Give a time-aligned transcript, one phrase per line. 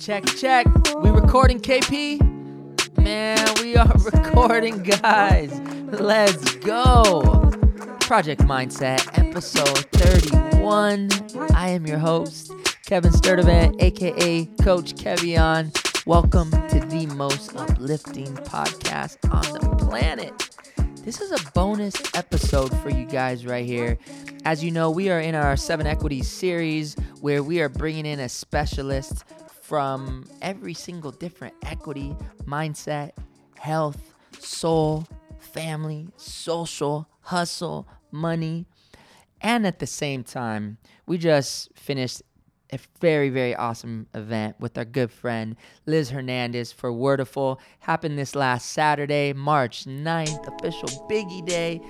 [0.00, 0.66] Check, check.
[0.96, 2.20] We recording, KP?
[2.98, 5.60] Man, we are recording, guys.
[6.00, 7.22] Let's go.
[8.00, 11.10] Project Mindset, episode 31.
[11.54, 12.52] I am your host,
[12.86, 15.72] Kevin Sturdivant, aka Coach Kevion.
[16.06, 20.50] Welcome to the most uplifting podcast on the planet.
[21.04, 23.98] This is a bonus episode for you guys right here.
[24.44, 28.20] As you know, we are in our Seven Equities series where we are bringing in
[28.20, 29.24] a specialist
[29.62, 33.12] from every single different equity, mindset,
[33.56, 35.06] health, soul,
[35.38, 38.66] family, social, hustle, money.
[39.40, 42.22] And at the same time, we just finished
[42.72, 47.58] a very, very awesome event with our good friend Liz Hernandez for Wordiful.
[47.80, 51.80] Happened this last Saturday, March 9th, official Biggie Day.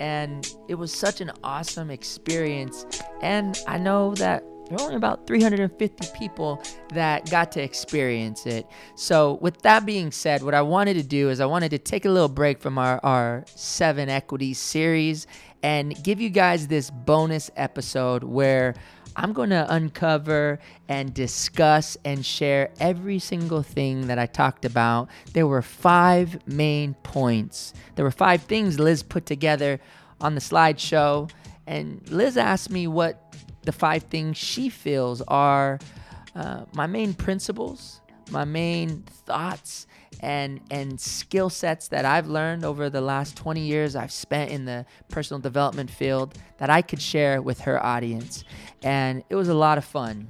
[0.00, 2.84] And it was such an awesome experience.
[3.22, 8.66] And I know that there were only about 350 people that got to experience it.
[8.94, 12.04] So, with that being said, what I wanted to do is I wanted to take
[12.04, 15.26] a little break from our, our seven equities series
[15.62, 18.74] and give you guys this bonus episode where
[19.16, 25.08] I'm going to uncover and discuss and share every single thing that I talked about.
[25.32, 27.74] There were five main points.
[27.94, 29.80] There were five things Liz put together
[30.20, 31.30] on the slideshow.
[31.66, 35.78] And Liz asked me what the five things she feels are
[36.34, 39.86] uh, my main principles, my main thoughts,
[40.20, 44.64] and and skill sets that I've learned over the last 20 years I've spent in
[44.64, 48.44] the personal development field that I could share with her audience.
[48.82, 50.28] And it was a lot of fun.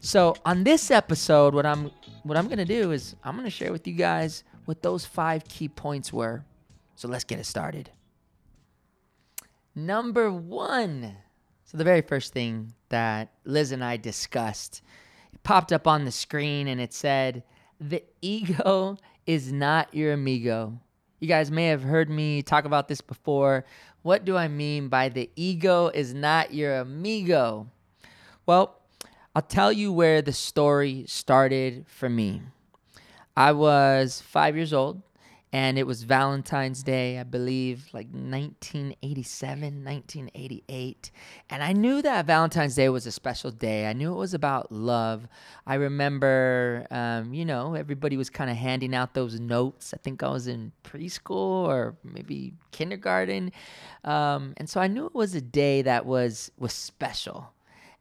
[0.00, 1.90] So on this episode what I'm
[2.22, 5.68] what I'm to do is I'm to share with you guys what those 5 key
[5.68, 6.44] points were.
[6.94, 7.90] So let's get it started.
[9.74, 11.16] Number 1.
[11.72, 14.82] So the very first thing that Liz and I discussed
[15.42, 17.44] popped up on the screen and it said
[17.80, 20.78] the ego is not your amigo.
[21.18, 23.64] You guys may have heard me talk about this before.
[24.02, 27.68] What do I mean by the ego is not your amigo?
[28.44, 28.78] Well,
[29.34, 32.42] I'll tell you where the story started for me.
[33.34, 35.00] I was five years old
[35.52, 41.10] and it was Valentine's Day, I believe, like 1987, 1988.
[41.50, 43.86] And I knew that Valentine's Day was a special day.
[43.86, 45.28] I knew it was about love.
[45.66, 49.92] I remember, um, you know, everybody was kind of handing out those notes.
[49.92, 53.52] I think I was in preschool or maybe kindergarten.
[54.04, 57.52] Um, and so I knew it was a day that was was special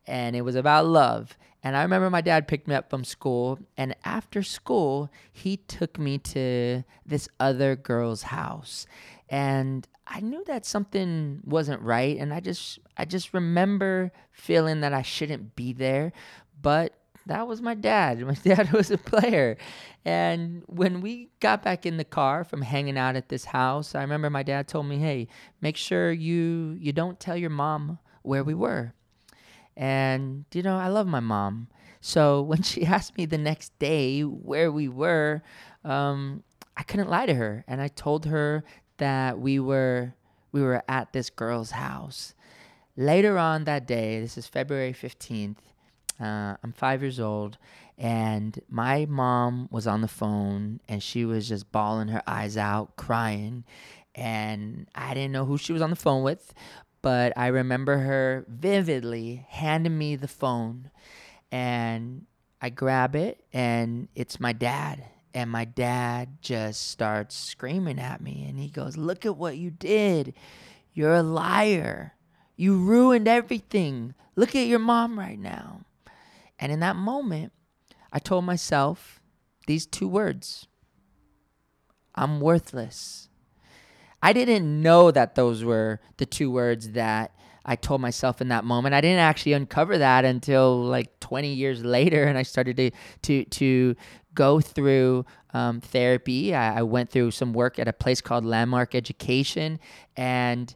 [0.08, 1.38] and it was about love.
[1.64, 6.00] And I remember my dad picked me up from school, and after school, he took
[6.00, 8.88] me to this other girl's house.
[9.30, 14.94] And I knew that something wasn't right, and I just I just remember feeling that
[14.94, 16.14] I shouldn't be there,
[16.62, 16.94] but
[17.28, 18.20] that was my dad.
[18.26, 19.58] My dad was a player.
[20.04, 24.02] And when we got back in the car from hanging out at this house, I
[24.02, 25.28] remember my dad told me, "Hey,
[25.62, 28.94] make sure you you don't tell your mom where we were."
[29.76, 31.68] And, you know, I love my mom.
[32.02, 35.44] So when she asked me the next day where we were,
[35.84, 36.44] um,
[36.78, 37.64] I couldn't lie to her.
[37.68, 38.64] And I told her
[38.98, 40.14] that we were
[40.52, 42.34] we were at this girl's house.
[42.98, 45.56] Later on that day, this is February 15th,
[46.20, 47.58] uh, I'm five years old,
[47.98, 52.96] and my mom was on the phone and she was just bawling her eyes out,
[52.98, 53.64] crying.
[54.14, 56.54] And I didn't know who she was on the phone with,
[57.02, 60.92] but I remember her vividly handing me the phone
[61.52, 62.26] and
[62.62, 65.06] I grab it and it's my dad.
[65.34, 69.72] And my dad just starts screaming at me and he goes, Look at what you
[69.72, 70.34] did.
[70.94, 72.16] You're a liar.
[72.58, 74.14] You ruined everything.
[74.36, 75.82] Look at your mom right now.
[76.60, 77.54] And in that moment,
[78.12, 79.22] I told myself
[79.68, 80.68] these two words
[82.14, 83.30] I'm worthless.
[84.22, 87.34] I didn't know that those were the two words that
[87.66, 88.96] I told myself in that moment.
[88.96, 92.92] I didn't actually uncover that until like 20 years later, and I started to
[93.24, 93.96] to to
[94.34, 96.56] go through um, therapy.
[96.56, 99.80] I, I went through some work at a place called Landmark Education,
[100.16, 100.74] and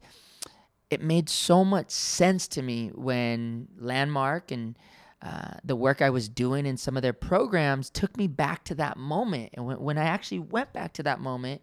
[0.90, 4.78] it made so much sense to me when Landmark and
[5.22, 8.76] uh, the work I was doing in some of their programs took me back to
[8.76, 9.52] that moment.
[9.56, 11.62] And when, when I actually went back to that moment,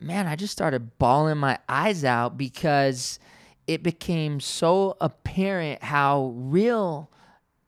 [0.00, 3.18] man, I just started bawling my eyes out because
[3.66, 7.10] it became so apparent how real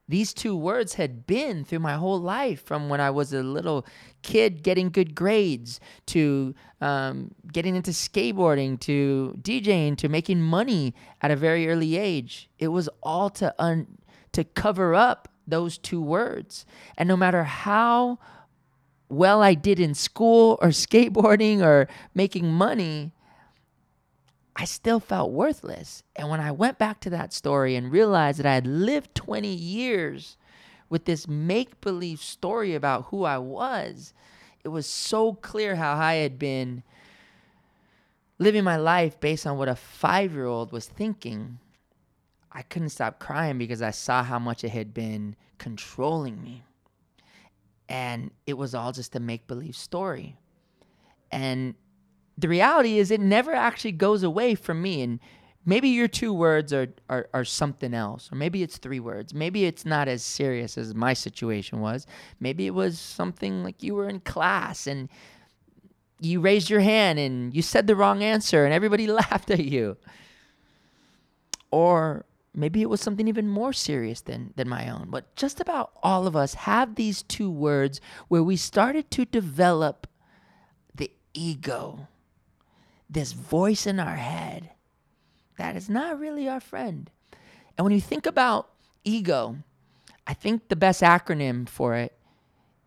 [0.08, 3.86] these two words had been through my whole life from when I was a little
[4.22, 11.30] kid getting good grades to um, getting into skateboarding to DJing to making money at
[11.30, 12.50] a very early age.
[12.58, 13.98] It was all to un-
[14.32, 16.66] to cover up those two words.
[16.98, 18.18] And no matter how
[19.12, 23.12] well I did in school or skateboarding or making money,
[24.56, 26.02] I still felt worthless.
[26.16, 29.48] And when I went back to that story and realized that I had lived 20
[29.48, 30.36] years
[30.88, 34.12] with this make believe story about who I was,
[34.64, 36.82] it was so clear how I had been
[38.38, 41.58] living my life based on what a five year old was thinking.
[42.50, 46.62] I couldn't stop crying because I saw how much it had been controlling me.
[47.92, 50.38] And it was all just a make believe story.
[51.30, 51.74] And
[52.38, 55.02] the reality is, it never actually goes away from me.
[55.02, 55.20] And
[55.66, 59.34] maybe your two words are, are, are something else, or maybe it's three words.
[59.34, 62.06] Maybe it's not as serious as my situation was.
[62.40, 65.10] Maybe it was something like you were in class and
[66.18, 69.98] you raised your hand and you said the wrong answer and everybody laughed at you.
[71.70, 72.24] Or
[72.54, 75.08] maybe it was something even more serious than, than my own.
[75.10, 80.06] But just about all of us have these two words where we started to develop
[80.94, 82.08] the ego,
[83.08, 84.70] this voice in our head
[85.58, 87.10] that is not really our friend.
[87.76, 88.70] And when you think about
[89.04, 89.58] ego,
[90.26, 92.18] I think the best acronym for it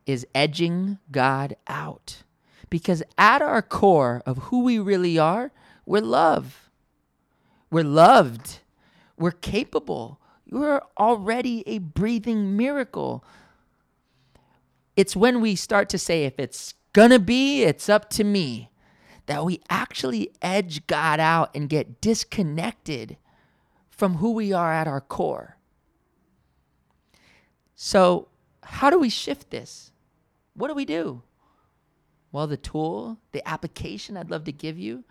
[0.06, 2.24] is edging God out.
[2.70, 5.52] Because at our core of who we really are,
[5.86, 6.70] we're love.
[7.72, 8.60] We're loved.
[9.18, 10.20] We're capable.
[10.50, 13.24] We're already a breathing miracle.
[14.96, 18.70] It's when we start to say, if it's gonna be, it's up to me
[19.26, 23.18] that we actually edge God out and get disconnected
[23.90, 25.58] from who we are at our core.
[27.76, 28.28] So,
[28.64, 29.92] how do we shift this?
[30.54, 31.22] What do we do?
[32.32, 35.04] Well, the tool, the application I'd love to give you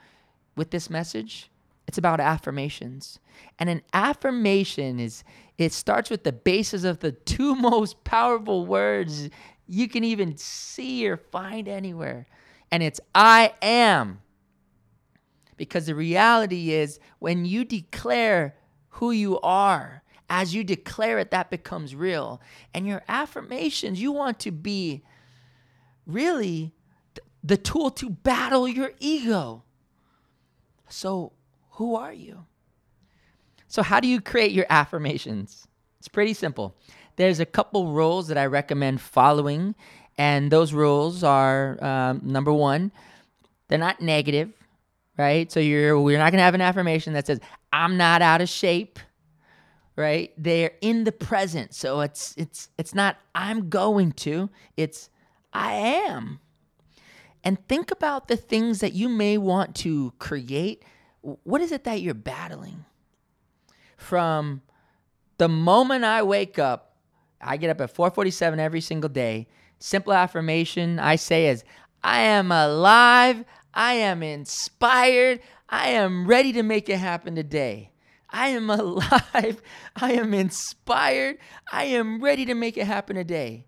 [0.56, 1.50] with this message,
[1.86, 3.18] it's about affirmations.
[3.58, 5.24] And an affirmation is
[5.58, 9.28] it starts with the basis of the two most powerful words
[9.66, 12.26] you can even see or find anywhere
[12.74, 14.20] and it's I am.
[15.56, 18.56] Because the reality is, when you declare
[18.88, 22.40] who you are, as you declare it, that becomes real.
[22.74, 25.04] And your affirmations, you want to be
[26.04, 26.74] really
[27.44, 29.62] the tool to battle your ego.
[30.88, 31.33] So,
[31.74, 32.44] who are you?
[33.68, 35.66] So, how do you create your affirmations?
[35.98, 36.76] It's pretty simple.
[37.16, 39.74] There's a couple rules that I recommend following
[40.16, 42.92] and those rules are um, number one,
[43.68, 44.52] they're not negative,
[45.18, 45.50] right?
[45.50, 47.40] So you're we're not gonna have an affirmation that says
[47.72, 48.98] I'm not out of shape,
[49.96, 50.32] right?
[50.38, 55.10] They're in the present, so it's it's it's not I'm going to, it's
[55.52, 56.40] I am.
[57.42, 60.82] And think about the things that you may want to create.
[61.42, 62.84] What is it that you're battling?
[63.96, 64.62] From
[65.38, 66.96] the moment I wake up,
[67.40, 69.48] I get up at 4:47 every single day
[69.84, 71.62] simple affirmation I say is
[72.02, 77.90] I am alive, I am inspired, I am ready to make it happen today.
[78.30, 79.60] I am alive,
[79.96, 81.38] I am inspired,
[81.70, 83.66] I am ready to make it happen today.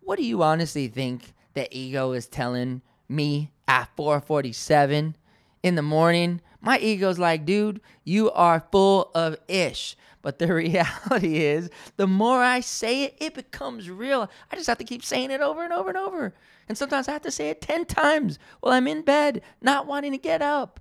[0.00, 5.14] What do you honestly think the ego is telling me at 4:47
[5.62, 6.40] in the morning?
[6.66, 9.96] My ego's like, dude, you are full of ish.
[10.20, 14.28] But the reality is, the more I say it, it becomes real.
[14.50, 16.34] I just have to keep saying it over and over and over.
[16.68, 20.10] And sometimes I have to say it 10 times while I'm in bed, not wanting
[20.10, 20.80] to get up.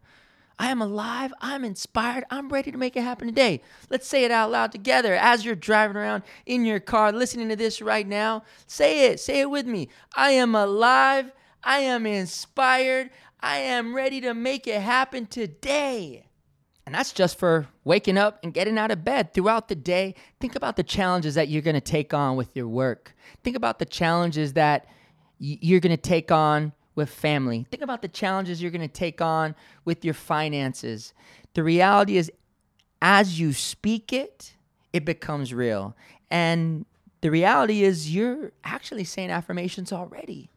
[0.57, 1.31] I am alive.
[1.39, 2.23] I'm inspired.
[2.31, 3.61] I'm ready to make it happen today.
[3.91, 7.55] Let's say it out loud together as you're driving around in your car, listening to
[7.55, 8.43] this right now.
[8.65, 9.19] Say it.
[9.19, 9.89] Say it with me.
[10.15, 11.31] I am alive.
[11.63, 13.11] I am inspired.
[13.45, 16.25] I am ready to make it happen today.
[16.87, 20.15] And that's just for waking up and getting out of bed throughout the day.
[20.39, 23.15] Think about the challenges that you're going to take on with your work.
[23.43, 24.87] Think about the challenges that
[25.37, 27.67] you're going to take on with family.
[27.69, 31.13] Think about the challenges you're going to take on with your finances.
[31.53, 32.31] The reality is,
[32.99, 34.55] as you speak it,
[34.91, 35.95] it becomes real.
[36.31, 36.87] And
[37.21, 40.49] the reality is, you're actually saying affirmations already.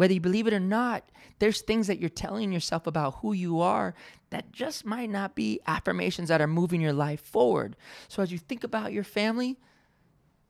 [0.00, 1.04] Whether you believe it or not,
[1.40, 3.94] there's things that you're telling yourself about who you are
[4.30, 7.76] that just might not be affirmations that are moving your life forward.
[8.08, 9.58] So as you think about your family,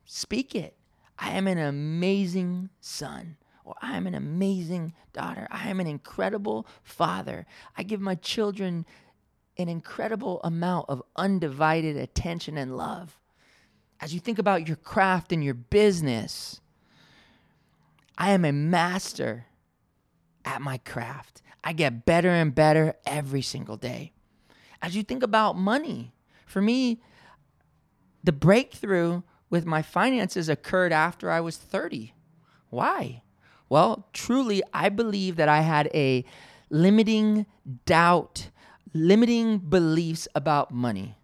[0.05, 0.77] speak it.
[1.19, 5.49] I am an amazing son, or I am an amazing daughter.
[5.51, 7.45] I am an incredible father.
[7.77, 8.85] I give my children
[9.57, 13.19] an incredible amount of undivided attention and love.
[13.99, 16.61] As you think about your craft and your business,
[18.17, 19.45] I am a master
[20.45, 21.41] at my craft.
[21.63, 24.13] I get better and better every single day.
[24.81, 26.13] As you think about money,
[26.45, 27.01] for me,
[28.23, 32.13] the breakthrough with my finances occurred after I was 30.
[32.69, 33.21] Why?
[33.69, 36.25] Well, truly, I believe that I had a
[36.69, 37.45] limiting
[37.85, 38.49] doubt,
[38.93, 41.15] limiting beliefs about money.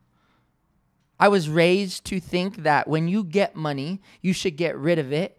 [1.19, 5.11] I was raised to think that when you get money, you should get rid of
[5.11, 5.36] it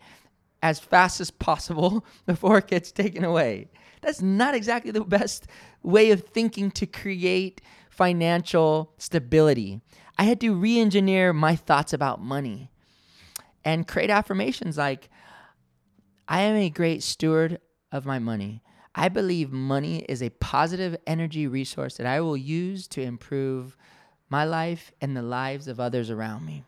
[0.63, 3.71] as fast as possible before it gets taken away.
[4.01, 5.47] That's not exactly the best
[5.83, 7.61] way of thinking to create
[7.91, 9.81] financial stability.
[10.19, 12.71] I had to re engineer my thoughts about money
[13.65, 15.09] and create affirmations like,
[16.29, 17.61] I am a great steward
[17.91, 18.63] of my money.
[18.95, 23.77] I believe money is a positive energy resource that I will use to improve
[24.29, 26.65] my life and the lives of others around me.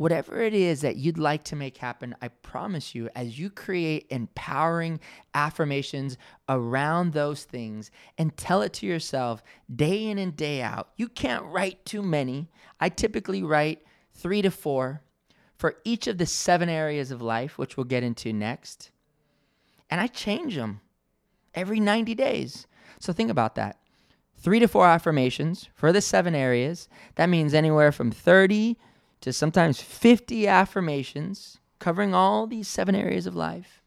[0.00, 4.06] Whatever it is that you'd like to make happen, I promise you, as you create
[4.08, 4.98] empowering
[5.34, 6.16] affirmations
[6.48, 9.42] around those things and tell it to yourself
[9.76, 12.48] day in and day out, you can't write too many.
[12.80, 15.02] I typically write three to four
[15.58, 18.92] for each of the seven areas of life, which we'll get into next.
[19.90, 20.80] And I change them
[21.54, 22.66] every 90 days.
[23.00, 23.76] So think about that.
[24.38, 26.88] Three to four affirmations for the seven areas.
[27.16, 28.78] That means anywhere from 30
[29.20, 33.82] to sometimes 50 affirmations covering all these seven areas of life,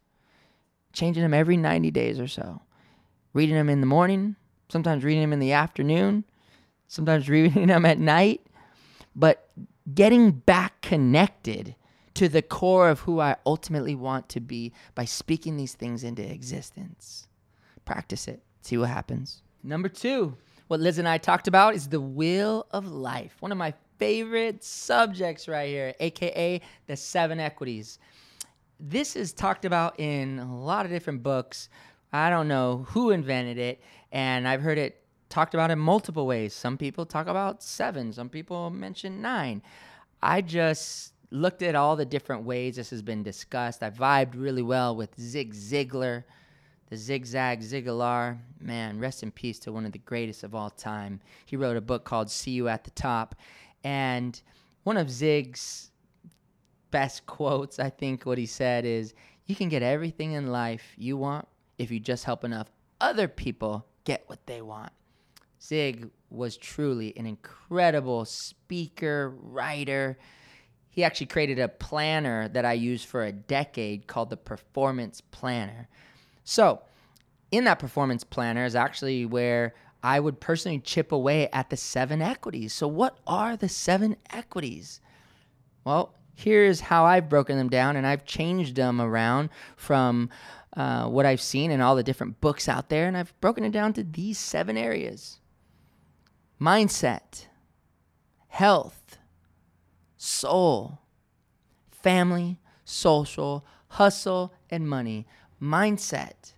[0.91, 2.61] changing them every 90 days or so.
[3.33, 4.35] Reading them in the morning,
[4.69, 6.23] sometimes reading them in the afternoon,
[6.87, 8.41] sometimes reading them at night,
[9.15, 9.49] but
[9.93, 11.75] getting back connected
[12.13, 16.23] to the core of who I ultimately want to be by speaking these things into
[16.23, 17.27] existence.
[17.85, 19.41] Practice it, see what happens.
[19.63, 20.37] Number two,
[20.67, 23.35] what Liz and I talked about is the wheel of life.
[23.39, 27.99] One of my favorite subjects right here, aka the seven equities.
[28.79, 31.69] This is talked about in a lot of different books.
[32.11, 33.81] I don't know who invented it,
[34.11, 36.53] and I've heard it talked about in multiple ways.
[36.53, 39.61] Some people talk about seven, some people mention nine.
[40.21, 43.81] I just looked at all the different ways this has been discussed.
[43.81, 46.23] I vibed really well with Zig Ziglar,
[46.89, 48.37] the Zigzag Ziglar.
[48.59, 51.19] Man, rest in peace to one of the greatest of all time.
[51.45, 53.35] He wrote a book called See You at the Top.
[53.83, 54.39] And
[54.83, 55.91] one of Zig's
[56.91, 59.13] best quotes, I think, what he said is,
[59.45, 61.47] You can get everything in life you want
[61.77, 62.69] if you just help enough
[63.03, 64.91] other people get what they want.
[65.61, 70.17] Zig was truly an incredible speaker, writer.
[70.89, 75.89] He actually created a planner that I used for a decade called the Performance Planner.
[76.43, 76.81] So,
[77.51, 82.21] in that performance planner is actually where I would personally chip away at the seven
[82.21, 82.73] equities.
[82.73, 84.99] So, what are the seven equities?
[85.85, 90.29] Well, here's how I've broken them down, and I've changed them around from
[90.75, 93.71] uh, what I've seen in all the different books out there, and I've broken it
[93.71, 95.39] down to these seven areas
[96.59, 97.45] mindset,
[98.47, 99.17] health,
[100.17, 100.99] soul,
[101.91, 105.25] family, social, hustle, and money.
[105.61, 106.53] Mindset,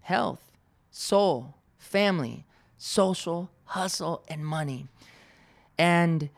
[0.00, 0.52] health,
[0.90, 1.56] soul,
[1.86, 2.44] family,
[2.76, 4.88] social, hustle, and money.
[5.78, 6.28] And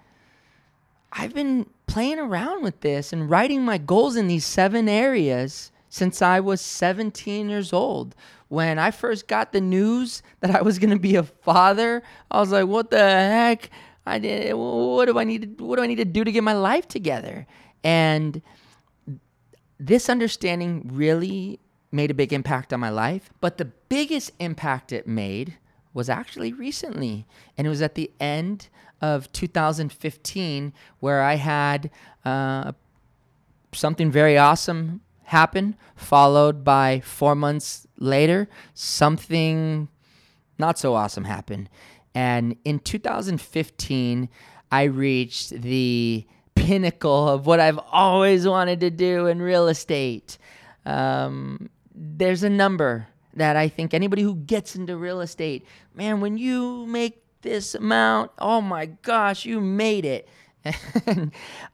[1.12, 6.20] I've been playing around with this and writing my goals in these seven areas since
[6.20, 8.14] I was 17 years old.
[8.48, 12.40] When I first got the news that I was going to be a father, I
[12.40, 13.70] was like, "What the heck?
[14.06, 14.54] I did.
[14.54, 15.64] What do I need to?
[15.64, 17.46] What do I need to do to get my life together?"
[17.84, 18.42] And
[19.78, 23.30] this understanding really made a big impact on my life.
[23.40, 25.56] But the biggest impact it made
[25.94, 27.26] was actually recently.
[27.56, 28.68] And it was at the end
[29.00, 31.90] of 2015 where I had
[32.24, 32.72] uh,
[33.72, 39.88] something very awesome happen, followed by four months later, something
[40.58, 41.68] not so awesome happened.
[42.14, 44.28] And in 2015,
[44.70, 50.38] I reached the pinnacle of what I've always wanted to do in real estate.
[50.84, 56.38] Um, there's a number that I think anybody who gets into real estate, man, when
[56.38, 60.28] you make this amount, oh my gosh, you made it.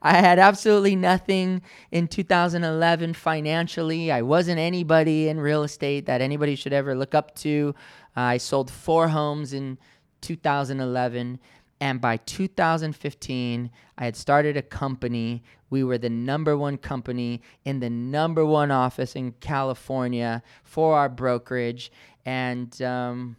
[0.01, 4.11] I had absolutely nothing in 2011 financially.
[4.11, 7.75] I wasn't anybody in real estate that anybody should ever look up to.
[8.15, 9.77] Uh, I sold four homes in
[10.21, 11.39] 2011.
[11.81, 15.43] And by 2015, I had started a company.
[15.69, 21.09] We were the number one company in the number one office in California for our
[21.09, 21.91] brokerage.
[22.25, 23.35] And um,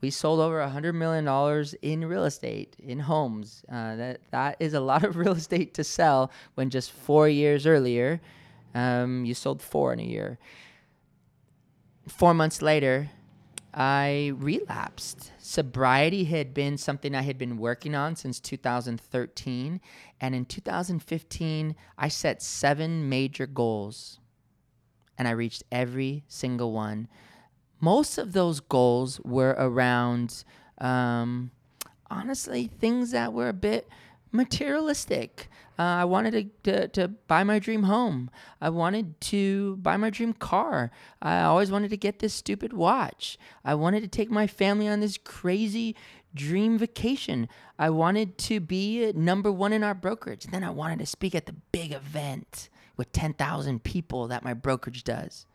[0.00, 1.26] we sold over $100 million
[1.82, 3.64] in real estate, in homes.
[3.68, 7.66] Uh, that, that is a lot of real estate to sell when just four years
[7.66, 8.20] earlier,
[8.74, 10.38] um, you sold four in a year.
[12.06, 13.10] Four months later,
[13.76, 15.32] I relapsed.
[15.38, 19.82] Sobriety had been something I had been working on since 2013.
[20.18, 24.18] And in 2015, I set seven major goals
[25.18, 27.08] and I reached every single one.
[27.78, 30.42] Most of those goals were around,
[30.78, 31.50] um,
[32.10, 33.88] honestly, things that were a bit
[34.36, 35.48] materialistic.
[35.78, 38.30] Uh, I wanted to, to, to, buy my dream home.
[38.60, 40.90] I wanted to buy my dream car.
[41.20, 43.36] I always wanted to get this stupid watch.
[43.64, 45.94] I wanted to take my family on this crazy
[46.34, 47.48] dream vacation.
[47.78, 50.44] I wanted to be number one in our brokerage.
[50.44, 54.54] And then I wanted to speak at the big event with 10,000 people that my
[54.54, 55.46] brokerage does.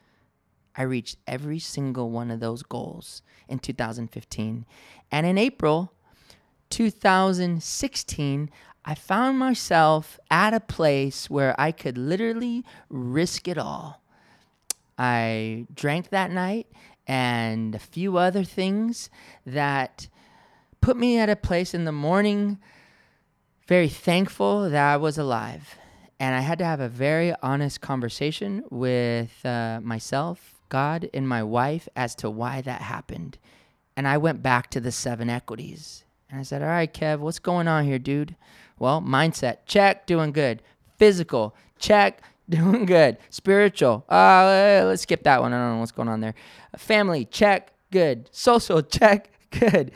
[0.75, 4.65] I reached every single one of those goals in 2015.
[5.11, 5.93] And in April
[6.69, 8.49] 2016,
[8.83, 14.01] I found myself at a place where I could literally risk it all.
[14.97, 16.67] I drank that night
[17.07, 19.09] and a few other things
[19.45, 20.07] that
[20.79, 22.57] put me at a place in the morning
[23.67, 25.77] very thankful that I was alive.
[26.19, 31.41] And I had to have a very honest conversation with uh, myself, God, and my
[31.41, 33.37] wife as to why that happened.
[33.95, 36.03] And I went back to the seven equities.
[36.29, 38.35] And I said, All right, Kev, what's going on here, dude?
[38.81, 40.63] Well, mindset, check, doing good.
[40.97, 43.19] Physical, check, doing good.
[43.29, 45.53] Spiritual, uh, let's skip that one.
[45.53, 46.33] I don't know what's going on there.
[46.77, 48.27] Family, check, good.
[48.31, 49.91] Social, check, good.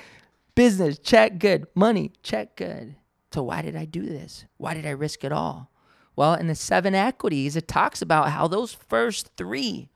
[0.53, 1.65] Business, check, good.
[1.73, 2.95] Money, check, good.
[3.33, 4.45] So, why did I do this?
[4.57, 5.71] Why did I risk it all?
[6.15, 9.89] Well, in the seven equities, it talks about how those first three,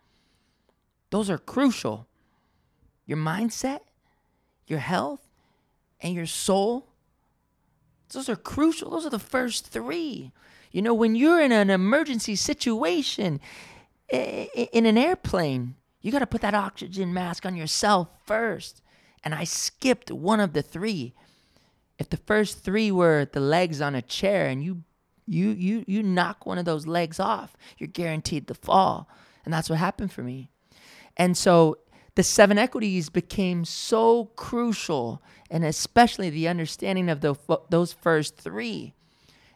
[1.12, 2.08] those are crucial.
[3.06, 3.82] Your mindset,
[4.66, 5.30] your health,
[6.02, 6.89] and your soul
[8.14, 8.90] those are crucial.
[8.90, 10.32] Those are the first three.
[10.72, 13.40] You know, when you're in an emergency situation
[14.10, 18.82] in an airplane, you got to put that oxygen mask on yourself first.
[19.24, 21.14] And I skipped one of the three.
[21.98, 24.84] If the first three were the legs on a chair and you
[25.28, 29.10] you you you knock one of those legs off, you're guaranteed to fall.
[29.44, 30.50] And that's what happened for me.
[31.18, 31.78] And so
[32.20, 37.34] the seven equities became so crucial, and especially the understanding of the,
[37.70, 38.94] those first three.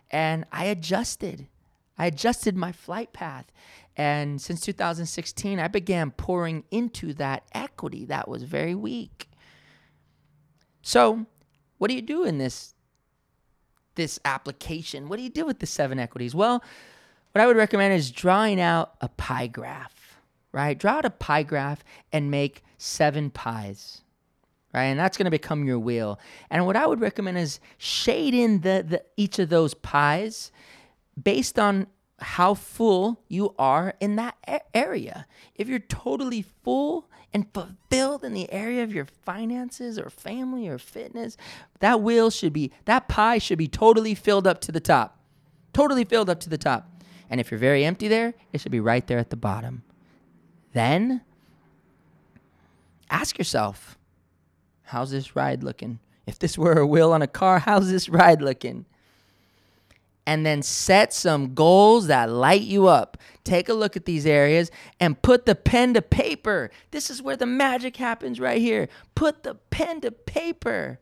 [0.10, 1.49] And I adjusted.
[1.97, 3.52] I adjusted my flight path.
[3.97, 9.30] And since 2016, I began pouring into that equity that was very weak.
[10.82, 11.26] So,
[11.80, 12.76] what do you do in this
[13.95, 15.10] this application?
[15.10, 16.34] What do you do with the seven equities?
[16.34, 16.63] Well,
[17.34, 19.92] what I would recommend is drawing out a pie graph
[20.53, 20.77] right?
[20.77, 24.01] Draw out a pie graph and make seven pies,
[24.73, 24.85] right?
[24.85, 26.19] And that's going to become your wheel.
[26.49, 30.51] And what I would recommend is shade in the, the each of those pies
[31.21, 31.87] based on
[32.19, 34.37] how full you are in that
[34.73, 35.25] area.
[35.55, 40.77] If you're totally full and fulfilled in the area of your finances or family or
[40.77, 41.35] fitness,
[41.79, 45.19] that wheel should be, that pie should be totally filled up to the top.
[45.73, 47.03] Totally filled up to the top.
[47.29, 49.83] And if you're very empty there, it should be right there at the bottom.
[50.73, 51.21] Then
[53.09, 53.97] ask yourself,
[54.83, 55.99] how's this ride looking?
[56.25, 58.86] If this were a wheel on a car, how's this ride looking?
[60.25, 63.17] And then set some goals that light you up.
[63.43, 66.71] Take a look at these areas and put the pen to paper.
[66.91, 68.88] This is where the magic happens right here.
[69.15, 70.99] Put the pen to paper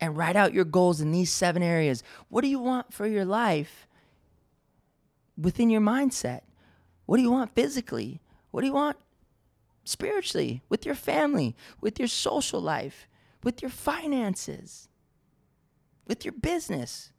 [0.00, 2.02] and write out your goals in these seven areas.
[2.28, 3.86] What do you want for your life
[5.36, 6.40] within your mindset?
[7.04, 8.20] What do you want physically?
[8.54, 8.98] What do you want
[9.82, 13.08] spiritually, with your family, with your social life,
[13.42, 14.88] with your finances,
[16.06, 17.10] with your business?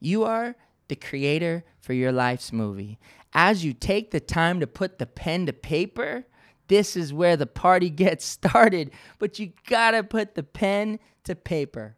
[0.00, 0.56] You are
[0.88, 2.98] the creator for your life's movie.
[3.32, 6.24] As you take the time to put the pen to paper,
[6.66, 8.90] this is where the party gets started.
[9.20, 11.94] But you gotta put the pen to paper.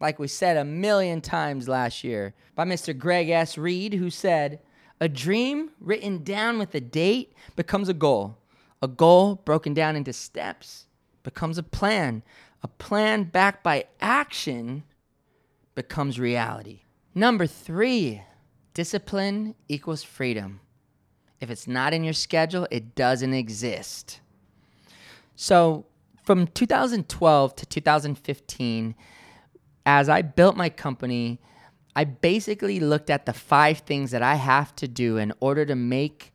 [0.00, 2.94] Like we said a million times last year by Mr.
[2.94, 3.56] Greg S.
[3.56, 4.60] Reid, who said,
[5.04, 8.38] a dream written down with a date becomes a goal.
[8.80, 10.86] A goal broken down into steps
[11.22, 12.22] becomes a plan.
[12.62, 14.84] A plan backed by action
[15.74, 16.80] becomes reality.
[17.14, 18.22] Number three,
[18.72, 20.60] discipline equals freedom.
[21.40, 24.20] If it's not in your schedule, it doesn't exist.
[25.36, 25.84] So,
[26.22, 28.94] from 2012 to 2015,
[29.84, 31.40] as I built my company,
[31.96, 35.74] I basically looked at the five things that I have to do in order to
[35.74, 36.32] make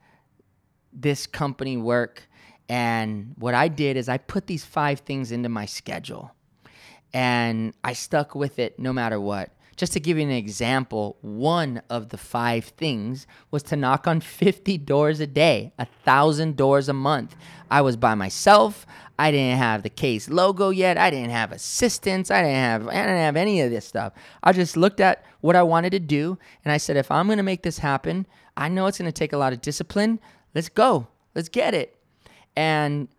[0.93, 2.28] this company work.
[2.67, 6.32] And what I did is I put these five things into my schedule
[7.13, 9.52] and I stuck with it no matter what.
[9.76, 14.19] Just to give you an example, one of the five things was to knock on
[14.22, 17.36] 50 doors a day, a thousand doors a month.
[17.72, 18.86] I was by myself.
[19.19, 20.97] I didn't have the case logo yet.
[20.97, 22.32] I didn't have assistants.
[22.32, 24.13] I didn't have I didn't have any of this stuff.
[24.41, 27.38] I just looked at what I wanted to do and I said if I'm going
[27.38, 30.21] to make this happen, I know it's going to take a lot of discipline.
[30.55, 31.08] Let's go.
[31.36, 31.97] Let's get it.
[32.55, 33.10] And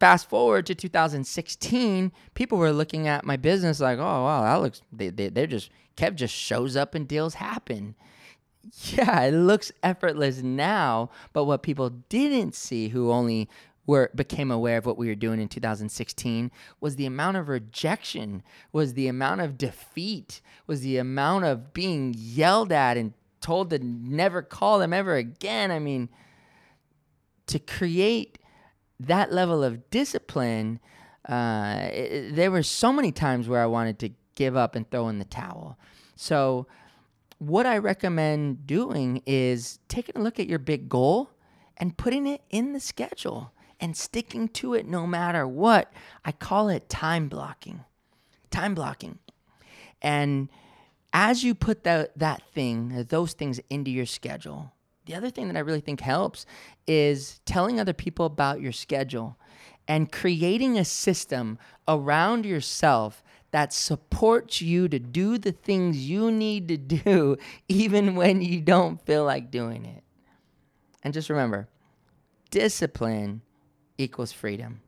[0.00, 4.80] fast forward to 2016, people were looking at my business like, oh, wow, that looks,
[4.90, 7.96] they, they, they're just, Kev just shows up and deals happen.
[8.94, 13.48] Yeah, it looks effortless now, but what people didn't see who only
[13.86, 18.42] were became aware of what we were doing in 2016 was the amount of rejection,
[18.72, 23.78] was the amount of defeat, was the amount of being yelled at and told to
[23.78, 25.70] never call them ever again.
[25.70, 26.08] I mean,
[27.46, 28.38] to create
[28.98, 30.80] that level of discipline,
[31.28, 35.08] uh, it, there were so many times where I wanted to give up and throw
[35.08, 35.78] in the towel.
[36.16, 36.66] So,
[37.38, 41.30] what I recommend doing is taking a look at your big goal
[41.76, 43.52] and putting it in the schedule
[43.84, 45.92] and sticking to it no matter what.
[46.24, 47.84] I call it time blocking.
[48.50, 49.18] Time blocking.
[50.00, 50.48] And
[51.12, 54.72] as you put that, that thing, those things into your schedule,
[55.04, 56.46] the other thing that I really think helps
[56.86, 59.36] is telling other people about your schedule
[59.86, 66.68] and creating a system around yourself that supports you to do the things you need
[66.68, 67.36] to do,
[67.68, 70.02] even when you don't feel like doing it.
[71.02, 71.68] And just remember
[72.50, 73.42] discipline
[73.98, 74.80] equals freedom.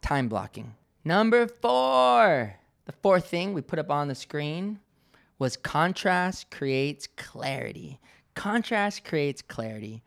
[0.00, 0.74] Time blocking.
[1.04, 4.80] Number four, the fourth thing we put up on the screen
[5.38, 8.00] was contrast creates clarity.
[8.34, 10.02] Contrast creates clarity.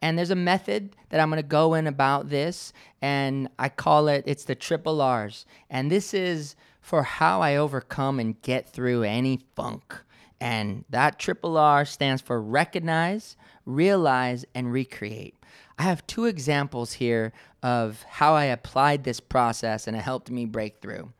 [0.00, 4.08] And there's a method that I'm going to go in about this, and I call
[4.08, 5.46] it it's the triple R's.
[5.70, 9.94] And this is for how I overcome and get through any funk.
[10.40, 15.36] And that triple R stands for recognize, realize, and recreate.
[15.78, 20.44] I have two examples here of how I applied this process and it helped me
[20.44, 21.12] break through.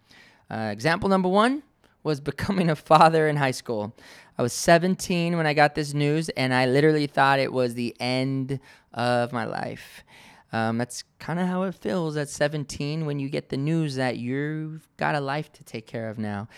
[0.51, 1.63] Uh, example number one
[2.03, 3.95] was becoming a father in high school.
[4.39, 7.95] I was 17 when I got this news, and I literally thought it was the
[8.01, 8.61] end
[8.93, 10.05] of my life.
[10.53, 14.19] Um, that's kind of how it feels at 17 when you get the news that
[14.19, 16.49] you've got a life to take care of now.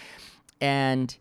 [0.60, 1.16] And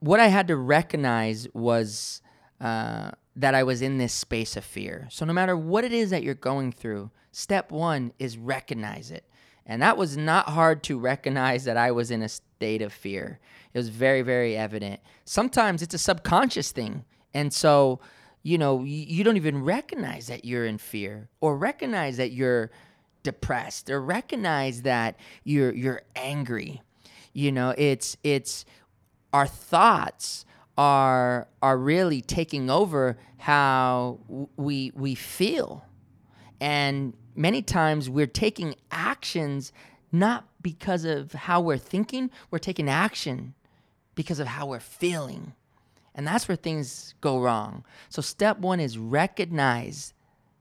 [0.00, 2.20] what I had to recognize was
[2.60, 5.08] uh, that I was in this space of fear.
[5.10, 9.24] So, no matter what it is that you're going through, step one is recognize it.
[9.64, 13.38] And that was not hard to recognize that I was in a state of fear.
[13.72, 15.00] It was very, very evident.
[15.24, 17.04] Sometimes it's a subconscious thing.
[17.32, 18.00] And so,
[18.42, 22.70] you know, you, don't even recognize that you're in fear or recognize that you're
[23.22, 26.82] depressed or recognize that you're you're angry.
[27.32, 28.64] You know, it's it's
[29.32, 30.44] our thoughts
[30.76, 34.18] are are really taking over how
[34.56, 35.84] we we feel.
[36.60, 39.72] And many times we're taking actions
[40.12, 43.54] not because of how we're thinking, we're taking action
[44.14, 45.54] because of how we're feeling.
[46.14, 47.84] And that's where things go wrong.
[48.10, 50.12] So, step one is recognize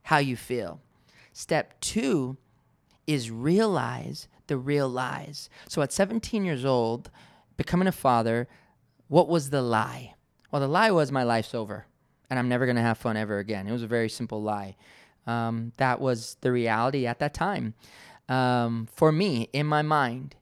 [0.03, 0.79] how you feel.
[1.33, 2.37] Step two
[3.05, 5.49] is realize the real lies.
[5.67, 7.11] So, at 17 years old,
[7.57, 8.47] becoming a father,
[9.11, 10.15] what was the lie?
[10.51, 11.85] Well, the lie was my life's over
[12.29, 13.67] and I'm never going to have fun ever again.
[13.67, 14.77] It was a very simple lie.
[15.27, 17.73] Um, that was the reality at that time
[18.29, 20.37] um, for me in my mind.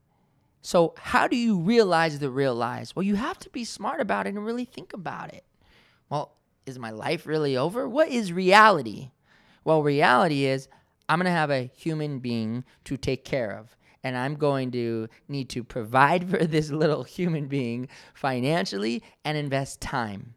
[0.61, 2.95] So, how do you realize the real lies?
[2.95, 5.45] Well, you have to be smart about it and really think about it.
[6.11, 6.35] Well,
[6.67, 7.89] is my life really over?
[7.89, 9.09] What is reality?
[9.63, 10.67] Well, reality is
[11.07, 13.75] I'm going to have a human being to take care of.
[14.03, 19.81] And I'm going to need to provide for this little human being financially and invest
[19.81, 20.35] time.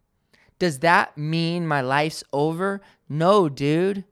[0.59, 2.81] Does that mean my life's over?
[3.09, 4.05] No, dude.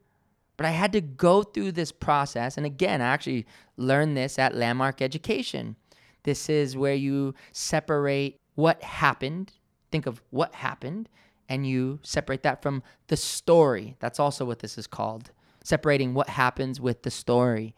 [0.56, 2.56] But I had to go through this process.
[2.56, 5.76] And again, I actually learned this at Landmark Education.
[6.24, 9.52] This is where you separate what happened,
[9.90, 11.08] think of what happened,
[11.48, 13.96] and you separate that from the story.
[14.00, 15.30] That's also what this is called
[15.64, 17.74] separating what happens with the story.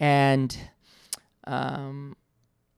[0.00, 0.56] And
[1.48, 2.14] um,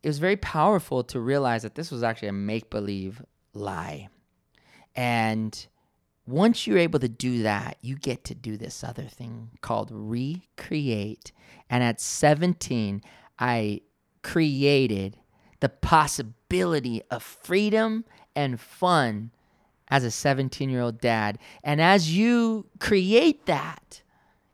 [0.03, 4.09] it was very powerful to realize that this was actually a make believe lie.
[4.95, 5.67] And
[6.27, 11.33] once you're able to do that, you get to do this other thing called recreate.
[11.69, 13.03] And at 17,
[13.39, 13.81] I
[14.23, 15.19] created
[15.59, 18.05] the possibility of freedom
[18.35, 19.33] and fun
[19.89, 21.39] as a 17 year old dad.
[21.65, 24.03] And as you create that,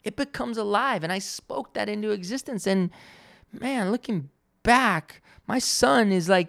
[0.02, 1.04] it becomes alive.
[1.04, 2.66] And I spoke that into existence.
[2.66, 2.90] And
[3.52, 4.30] man, looking
[4.62, 6.48] back, my son is like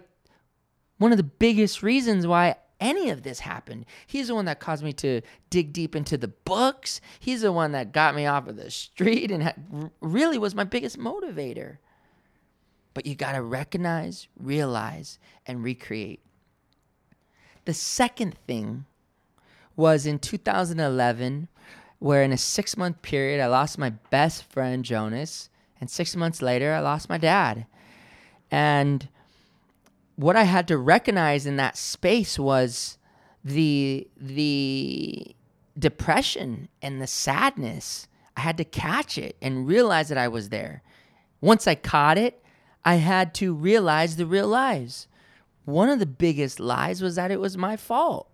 [0.98, 3.86] one of the biggest reasons why any of this happened.
[4.06, 7.00] He's the one that caused me to dig deep into the books.
[7.18, 10.98] He's the one that got me off of the street and really was my biggest
[10.98, 11.78] motivator.
[12.94, 16.20] But you got to recognize, realize, and recreate.
[17.64, 18.86] The second thing
[19.76, 21.48] was in 2011,
[21.98, 25.50] where in a six month period, I lost my best friend, Jonas.
[25.80, 27.66] And six months later, I lost my dad.
[28.50, 29.08] And
[30.16, 32.98] what I had to recognize in that space was
[33.44, 35.34] the the
[35.78, 38.08] depression and the sadness.
[38.36, 40.82] I had to catch it and realize that I was there.
[41.40, 42.42] Once I caught it,
[42.84, 45.06] I had to realize the real lies.
[45.64, 48.28] One of the biggest lies was that it was my fault.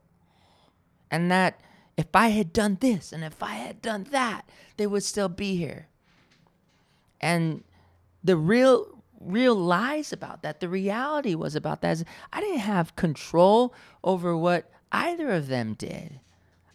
[1.10, 1.60] And that
[1.96, 5.56] if I had done this and if I had done that, they would still be
[5.56, 5.88] here.
[7.24, 7.64] And
[8.22, 10.60] the real real lies about that.
[10.60, 15.72] The reality was about that is I didn't have control over what either of them
[15.72, 16.20] did.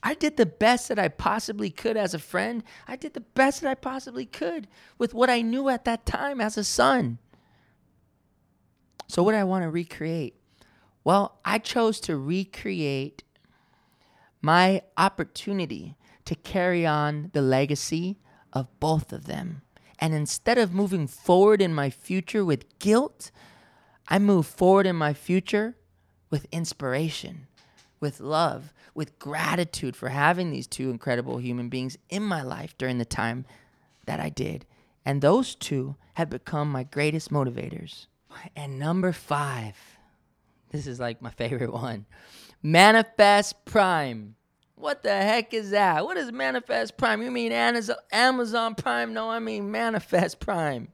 [0.01, 2.63] I did the best that I possibly could as a friend.
[2.87, 6.41] I did the best that I possibly could with what I knew at that time
[6.41, 7.19] as a son.
[9.07, 10.35] So, what do I want to recreate?
[11.03, 13.23] Well, I chose to recreate
[14.41, 18.17] my opportunity to carry on the legacy
[18.51, 19.61] of both of them.
[19.99, 23.31] And instead of moving forward in my future with guilt,
[24.07, 25.75] I move forward in my future
[26.29, 27.47] with inspiration,
[27.99, 32.97] with love, with gratitude for having these two incredible human beings in my life during
[32.97, 33.45] the time
[34.05, 34.65] that I did.
[35.05, 38.07] And those two have become my greatest motivators.
[38.55, 39.75] And number five,
[40.71, 42.05] this is like my favorite one
[42.61, 44.35] Manifest Prime.
[44.79, 46.05] What the heck is that?
[46.05, 47.21] What is Manifest Prime?
[47.21, 49.13] You mean Amazon Prime?
[49.13, 50.87] No, I mean Manifest Prime.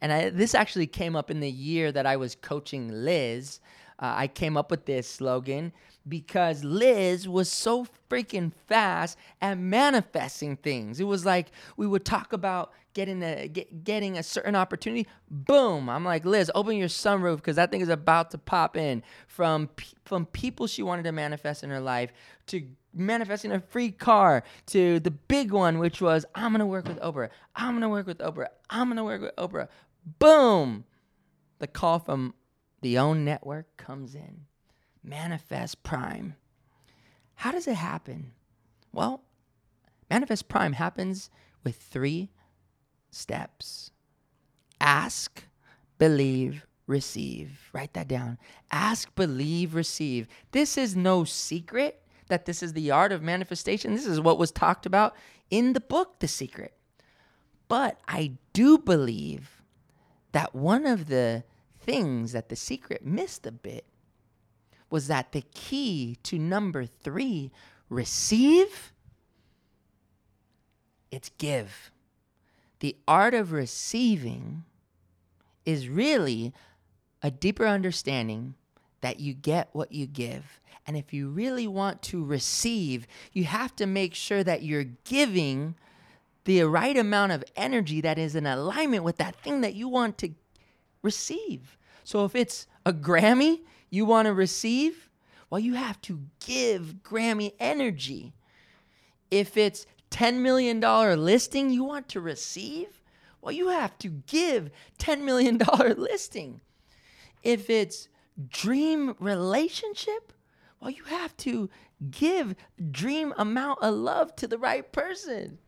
[0.00, 3.60] And I, this actually came up in the year that I was coaching Liz.
[4.00, 5.72] Uh, I came up with this slogan
[6.08, 10.98] because Liz was so freaking fast at manifesting things.
[10.98, 15.06] It was like we would talk about getting a get, getting a certain opportunity.
[15.30, 15.88] Boom!
[15.88, 19.04] I'm like Liz, open your sunroof because that thing is about to pop in.
[19.28, 19.70] From
[20.04, 22.12] from people she wanted to manifest in her life
[22.48, 27.00] to manifesting a free car to the big one, which was I'm gonna work with
[27.00, 27.30] Oprah.
[27.54, 28.48] I'm gonna work with Oprah.
[28.70, 29.68] I'm gonna work with Oprah.
[30.18, 30.84] Boom!
[31.58, 32.34] The call from
[32.82, 34.42] the OWN network comes in.
[35.02, 36.36] Manifest Prime.
[37.36, 38.32] How does it happen?
[38.92, 39.22] Well,
[40.10, 41.30] Manifest Prime happens
[41.62, 42.30] with three
[43.10, 43.90] steps
[44.80, 45.44] ask,
[45.98, 47.70] believe, receive.
[47.72, 48.38] Write that down.
[48.70, 50.28] Ask, believe, receive.
[50.52, 53.94] This is no secret that this is the art of manifestation.
[53.94, 55.14] This is what was talked about
[55.50, 56.74] in the book, The Secret.
[57.68, 59.62] But I do believe
[60.32, 61.44] that one of the
[61.78, 63.84] things that The Secret missed a bit
[64.90, 67.50] was that the key to number three,
[67.88, 68.92] receive,
[71.10, 71.90] it's give.
[72.80, 74.64] The art of receiving
[75.64, 76.52] is really
[77.22, 78.54] a deeper understanding
[79.04, 80.60] that you get what you give.
[80.86, 85.74] And if you really want to receive, you have to make sure that you're giving
[86.44, 90.16] the right amount of energy that is in alignment with that thing that you want
[90.18, 90.30] to
[91.02, 91.76] receive.
[92.02, 95.10] So if it's a Grammy you want to receive,
[95.50, 98.32] well, you have to give Grammy energy.
[99.30, 103.02] If it's $10 million listing you want to receive,
[103.42, 105.60] well, you have to give $10 million
[105.98, 106.62] listing.
[107.42, 108.08] If it's
[108.48, 110.32] dream relationship,
[110.80, 111.70] well, you have to
[112.10, 112.54] give
[112.90, 115.58] dream amount of love to the right person.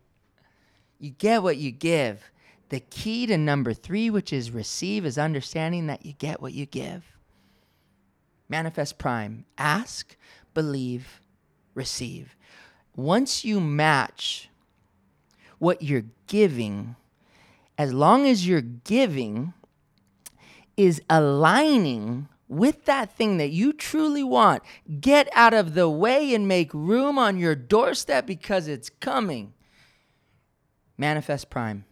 [0.98, 2.30] You get what you give.
[2.68, 6.66] The key to number three, which is receive, is understanding that you get what you
[6.66, 7.04] give.
[8.48, 10.16] Manifest Prime ask,
[10.54, 11.20] believe,
[11.74, 12.36] receive.
[12.94, 14.48] Once you match
[15.58, 16.96] what you're giving,
[17.78, 19.52] as long as you're giving
[20.76, 24.62] is aligning with that thing that you truly want,
[25.00, 29.52] get out of the way and make room on your doorstep because it's coming.
[30.96, 31.84] Manifest Prime.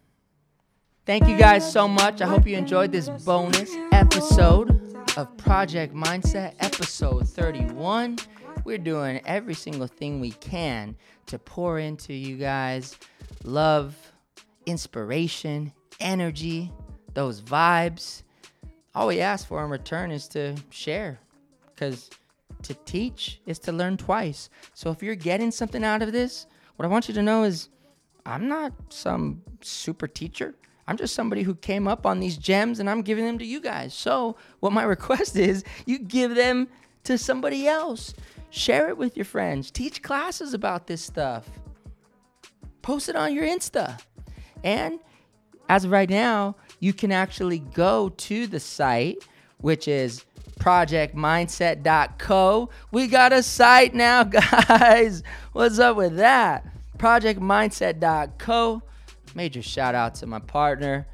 [1.05, 2.21] Thank you guys so much.
[2.21, 4.71] I hope you enjoyed this bonus episode
[5.17, 8.17] of Project Mindset, episode 31.
[8.63, 10.95] We're doing every single thing we can
[11.27, 12.97] to pour into you guys
[13.43, 13.95] love,
[14.65, 16.71] inspiration, energy,
[17.13, 18.23] those vibes
[18.95, 21.19] all we ask for in return is to share
[21.67, 22.09] because
[22.63, 24.49] to teach is to learn twice.
[24.73, 27.69] So if you're getting something out of this, what I want you to know is
[28.25, 30.55] I'm not some super teacher.
[30.87, 33.59] I'm just somebody who came up on these gems and I'm giving them to you
[33.59, 33.93] guys.
[33.93, 36.67] So, what my request is, you give them
[37.03, 38.13] to somebody else.
[38.49, 39.71] Share it with your friends.
[39.71, 41.49] Teach classes about this stuff.
[42.81, 43.99] Post it on your Insta.
[44.63, 44.99] And
[45.67, 49.17] as of right now, you can actually go to the site,
[49.57, 50.23] which is
[50.59, 52.69] projectmindset.co.
[52.91, 55.23] We got a site now, guys.
[55.53, 56.67] What's up with that?
[56.99, 58.83] Projectmindset.co.
[59.33, 61.07] Major shout out to my partner,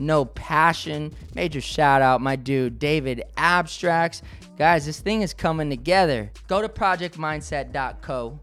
[0.00, 1.14] No Passion.
[1.36, 4.22] Major shout out, my dude, David Abstracts.
[4.58, 6.32] Guys, this thing is coming together.
[6.48, 8.40] Go to projectmindset.co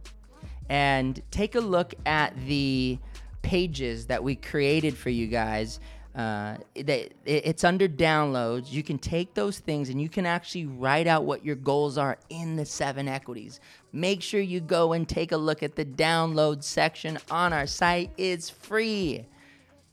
[0.70, 3.00] and take a look at the
[3.42, 5.82] pages that we created for you guys
[6.20, 8.74] uh, it, it's under downloads.
[8.74, 12.18] You can take those things and you can actually write out what your goals are
[12.30, 13.62] in the seven equities.
[13.94, 18.12] Make sure you go and take a look at the download section on our site.
[18.18, 19.28] It's free.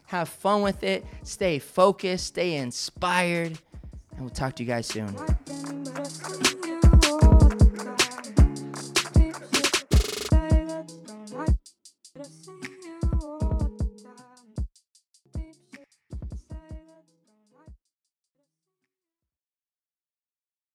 [0.06, 1.06] Have fun with it.
[1.22, 3.56] Stay focused, stay inspired,
[4.10, 5.14] and we'll talk to you guys soon.